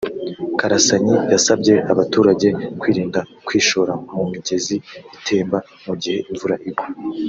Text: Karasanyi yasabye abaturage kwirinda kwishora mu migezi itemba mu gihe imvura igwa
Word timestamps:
Karasanyi 0.59 1.15
yasabye 1.33 1.73
abaturage 1.91 2.47
kwirinda 2.79 3.19
kwishora 3.45 3.91
mu 4.15 4.23
migezi 4.31 4.75
itemba 5.15 5.57
mu 5.85 5.93
gihe 6.01 6.19
imvura 6.31 6.55
igwa 6.69 6.85